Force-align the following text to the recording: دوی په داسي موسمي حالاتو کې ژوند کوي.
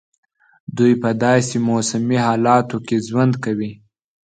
دوی 0.77 0.93
په 1.01 1.09
داسي 1.23 1.57
موسمي 1.69 2.17
حالاتو 2.25 2.77
کې 2.87 2.97
ژوند 3.07 3.33
کوي. 3.43 3.71